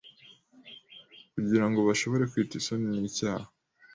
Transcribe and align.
Kugira 1.33 1.65
ngo 1.69 1.79
bashobore 1.87 2.23
kwita 2.31 2.53
isoni 2.61 2.87
nicyaha 3.01 3.47